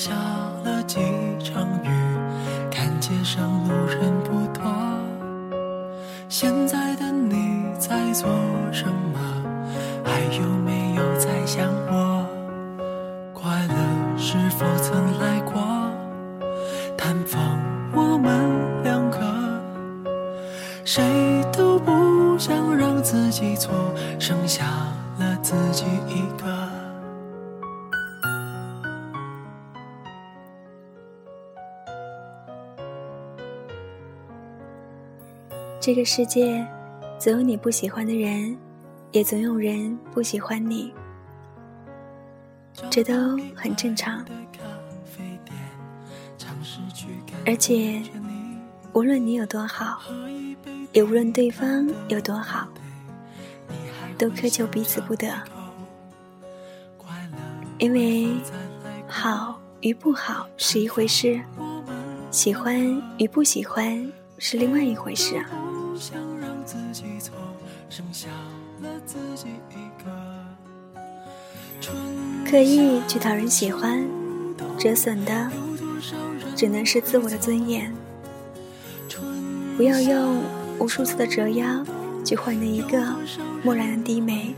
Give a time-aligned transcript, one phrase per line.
[0.00, 0.14] 下
[0.64, 0.98] 了几
[1.44, 1.90] 场雨，
[2.70, 4.64] 看街上路人不多。
[6.26, 8.26] 现在的你在做
[8.72, 9.20] 什么？
[10.02, 12.24] 还有没有在想我？
[13.34, 15.60] 快乐是否曾来过？
[16.96, 17.38] 探访
[17.92, 19.18] 我们两个，
[20.82, 23.74] 谁都不想让自己错，
[24.18, 24.64] 剩下
[25.18, 26.69] 了自己一个。
[35.80, 36.62] 这个世界，
[37.18, 38.54] 总有你不喜欢的人，
[39.12, 40.92] 也总有人不喜欢你，
[42.90, 43.14] 这都
[43.56, 44.22] 很正常。
[47.46, 48.02] 而且，
[48.92, 50.02] 无论你有多好，
[50.92, 52.68] 也无论对方有多好，
[54.18, 55.32] 都苛求彼此不得。
[57.78, 58.28] 因为
[59.08, 61.40] 好与不好是一回事，
[62.30, 64.06] 喜欢与不喜欢
[64.42, 65.44] 是另外一回事啊。
[72.50, 74.02] 刻意去讨人喜欢，
[74.78, 75.50] 折损的
[76.56, 77.92] 只能是自我的尊严。
[79.76, 80.42] 不要用
[80.78, 81.84] 无数次的折腰
[82.24, 83.14] 去换得一个
[83.62, 84.54] 漠然的低眉，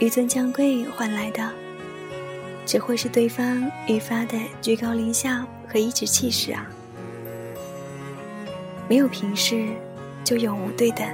[0.00, 1.50] 纡尊降贵换来的
[2.64, 6.66] 只会是对方愈发的居高临下和颐指气使啊！
[8.88, 9.68] 没有平视，
[10.24, 11.06] 就永无对等。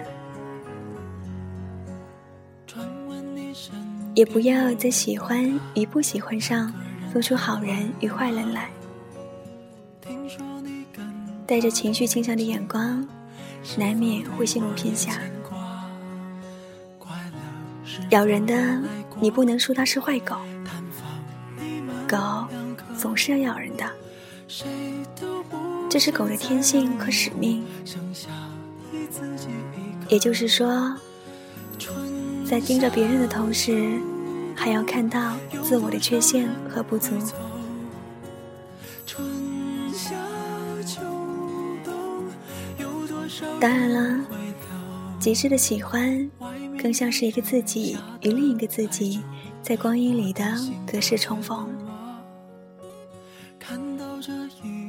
[4.15, 6.71] 也不要在喜欢与不喜欢上
[7.13, 8.69] 分出好人与坏人来。
[11.47, 13.07] 带着情绪倾向的眼光，
[13.79, 15.13] 难免会陷入偏狭。
[18.11, 18.81] 咬人的，
[19.21, 20.37] 你不能说它是坏狗。
[22.07, 22.19] 狗
[22.95, 23.91] 总是要咬人的。
[24.47, 24.67] 谁
[25.19, 27.63] 都不这是狗的天性和使命，
[30.09, 30.97] 也就是说，
[32.47, 34.01] 在盯着别人的同时，
[34.57, 37.11] 还要看到自我的缺陷和不足。
[43.61, 44.25] 当然了，
[45.21, 46.27] 极致的喜欢，
[46.83, 49.21] 更像是一个自己与另一个自己
[49.61, 50.43] 在光阴里的
[50.91, 51.82] 隔世重逢。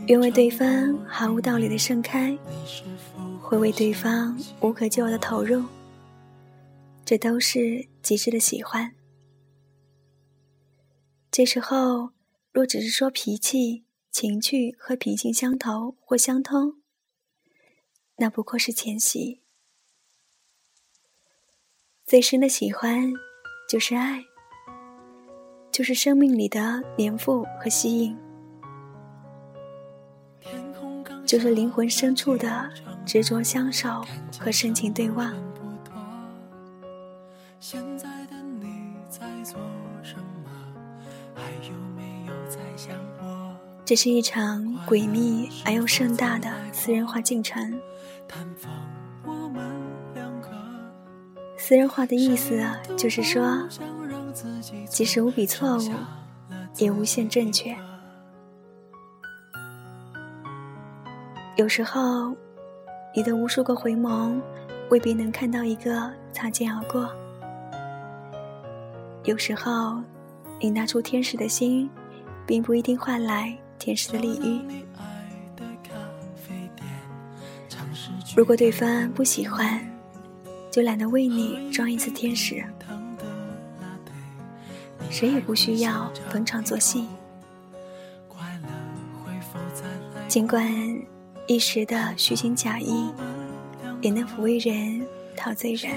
[0.07, 2.37] 愿为对方毫无道理的盛开，
[3.41, 5.63] 会为对方无可救药的投入，
[7.05, 8.93] 这都是极致的喜欢。
[11.31, 12.11] 这时候，
[12.51, 16.81] 若只是说脾气、情趣和品性相投或相通，
[18.17, 19.41] 那不过是前戏。
[22.05, 23.13] 最深的喜欢，
[23.69, 24.21] 就是爱，
[25.71, 28.22] 就是生命里的黏附和吸引。
[31.25, 32.69] 就是灵魂深处的
[33.05, 34.05] 执着相守
[34.39, 35.33] 和深情对望。
[43.85, 47.79] 这是一场诡秘而又盛大的私人化进程。
[51.57, 52.65] 私人化的意思，
[52.97, 53.67] 就是说，
[54.89, 55.91] 即使无比错误，
[56.77, 57.75] 也无限正确。
[61.55, 62.35] 有时候，
[63.15, 64.41] 你的无数个回眸，
[64.89, 67.07] 未必能看到一个擦肩而过；
[69.23, 70.01] 有时候，
[70.59, 71.87] 你拿出天使的心，
[72.47, 74.83] 并不一定换来天使的礼遇。
[78.35, 79.79] 如果对方不喜欢，
[80.71, 82.63] 就懒得为你装一次天使。
[85.11, 87.07] 谁也不需要逢场作戏，
[90.27, 91.12] 尽管。
[91.45, 93.11] 一时的虚情假意，
[94.01, 95.05] 也能抚慰人、
[95.35, 95.91] 陶醉人，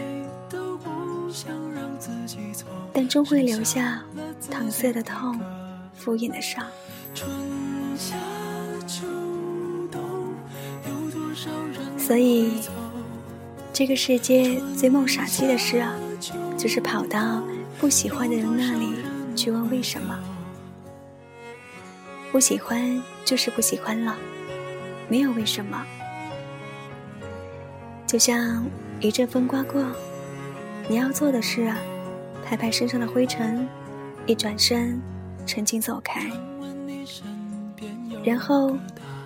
[2.93, 4.03] 但终会留下
[4.51, 5.39] 搪塞的痛、
[5.95, 6.67] 敷衍的伤。
[11.97, 12.61] 所以，
[13.73, 15.95] 这个世界最梦傻气的事啊，
[16.59, 17.41] 就是跑到
[17.79, 18.97] 不喜欢的人那里
[19.37, 20.19] 去问为什么。
[22.33, 24.17] 不喜欢就是不喜欢了。
[25.09, 25.85] 没有为什么，
[28.07, 28.67] 就像
[29.01, 29.85] 一阵风刮过，
[30.89, 31.73] 你要做的是
[32.45, 33.69] 拍拍身上的灰尘，
[34.27, 35.01] 一转身，
[35.47, 36.29] 沉静走开，
[38.25, 38.77] 然后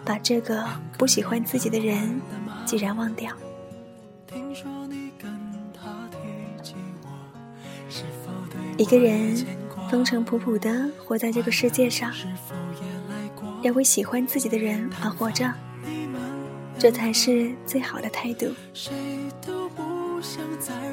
[0.04, 0.64] 把这个
[0.98, 2.20] 不喜欢自己的人
[2.66, 3.32] 既然忘掉。
[8.76, 9.36] 一个人
[9.90, 12.12] 风尘仆仆的活在这个世界上，
[13.62, 15.52] 要为喜欢自己的人而活着，
[16.78, 18.46] 这才是最好的态度。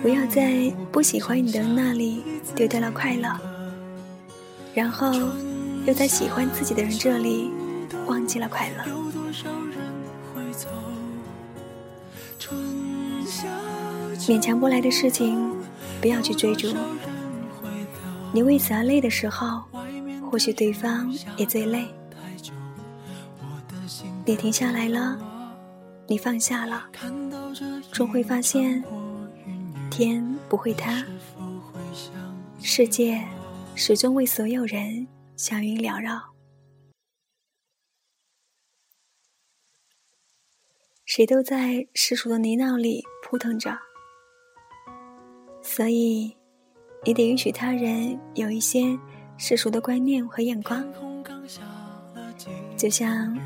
[0.01, 2.23] 不要在不喜欢你的人那里
[2.55, 3.29] 丢掉了快乐，
[4.73, 5.11] 然后
[5.85, 7.51] 又在喜欢自己的人这里
[8.05, 8.83] 忘记了快乐。
[14.27, 15.53] 勉强不来的事情，
[16.01, 16.67] 不要去追逐。
[18.33, 19.63] 你为此而累的时候，
[20.29, 21.85] 或许对方也最累。
[24.27, 25.17] 你停下来了，
[26.05, 26.91] 你放下了，
[27.93, 28.83] 终会发现，
[29.89, 31.01] 天不会塌，
[32.59, 33.25] 世界
[33.73, 35.07] 始终为所有人
[35.37, 36.21] 祥云缭绕。
[41.05, 43.79] 谁都在世俗的泥淖里扑腾着，
[45.63, 46.35] 所以。
[47.05, 48.97] 你得允许他人有一些
[49.37, 50.83] 世俗的观念和眼光，
[52.75, 53.37] 就像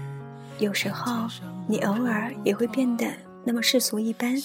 [0.61, 1.27] 有时候
[1.67, 3.07] 你偶尔也会变得
[3.43, 4.35] 那么世俗一般。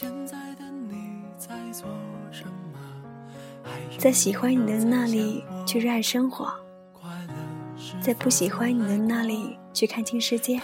[3.98, 6.50] 在喜欢你的那里去热爱生活，
[8.00, 10.58] 在不喜欢你的那里去看清世界，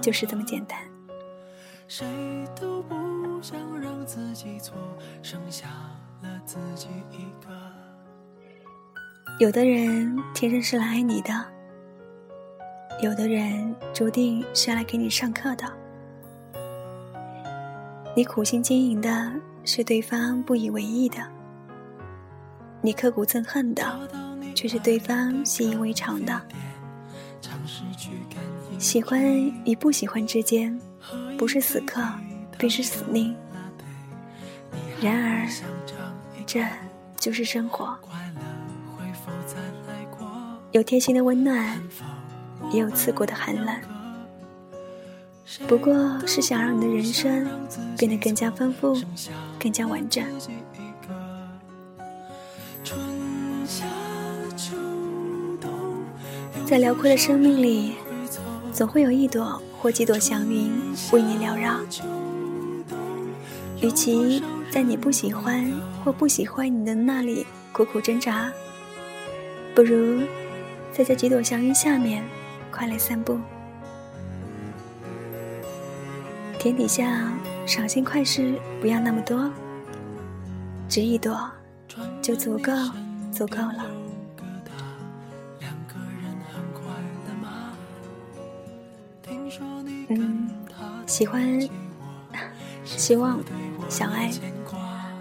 [0.00, 0.78] 就是这么简单。
[1.86, 2.06] 谁
[2.58, 2.94] 都不
[3.42, 4.74] 想让自己错，
[5.22, 5.66] 剩下。
[6.46, 7.50] 自己一个。
[9.38, 11.32] 有的人天生是来爱你的，
[13.02, 15.64] 有的人注定是来给你上课的。
[18.14, 19.32] 你苦心经营的
[19.64, 21.16] 是对方不以为意的，
[22.82, 23.82] 你刻骨憎恨的
[24.54, 26.40] 却是对方习以为常的。
[28.78, 29.22] 喜欢
[29.64, 30.78] 与不喜欢之间，
[31.38, 32.02] 不是死磕，
[32.58, 33.34] 便是死命。
[35.00, 35.48] 然而。
[36.52, 36.66] 这
[37.16, 37.96] 就是生活，
[40.72, 41.80] 有贴心的温暖，
[42.72, 43.74] 也有刺骨的寒冷。
[45.66, 45.94] 不过
[46.26, 47.46] 是想让你的人生
[47.98, 48.96] 变得更加丰富，
[49.58, 50.24] 更加完整。
[56.64, 57.94] 在辽阔的生命里，
[58.72, 60.70] 总会有一朵或几朵祥云
[61.12, 61.80] 为你缭绕。
[63.82, 64.40] 与其
[64.70, 65.68] 在你不喜欢
[66.04, 68.52] 或不喜欢你的那里苦苦挣扎，
[69.74, 70.22] 不如
[70.92, 72.22] 在这几朵祥云下面
[72.70, 73.38] 快乐散步。
[76.58, 77.32] 天底下
[77.66, 79.50] 赏心快事不要那么多，
[80.88, 81.50] 只一朵
[82.20, 82.72] 就足够
[83.32, 83.86] 足够了。
[90.08, 90.50] 嗯，
[91.06, 91.68] 喜欢，
[92.84, 93.38] 希望，
[93.88, 94.30] 小爱。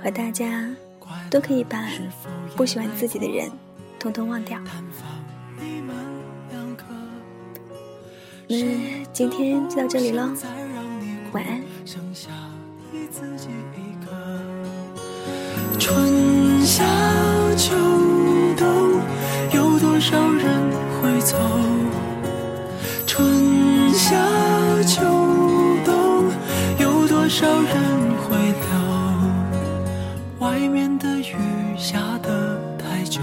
[0.01, 0.65] 和大家
[1.29, 1.85] 都可以把
[2.55, 3.51] 不喜欢自己的人
[3.99, 4.57] 统统忘掉。
[8.51, 8.57] 那
[9.13, 10.23] 今天就到这里喽，
[11.33, 11.61] 晚安。
[15.77, 16.83] 春夏
[17.55, 17.75] 秋
[18.57, 18.65] 冬，
[19.53, 21.37] 有多少人会走？
[23.05, 24.15] 春夏
[24.81, 25.03] 秋
[25.85, 26.31] 冬，
[26.79, 28.67] 有多少人会留？
[30.39, 31.35] 外面的雨
[31.77, 33.21] 下得太久，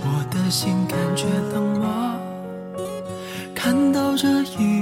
[0.00, 1.24] 我的心感觉
[1.54, 2.13] 冷漠。
[4.16, 4.28] 这
[4.58, 4.73] 一，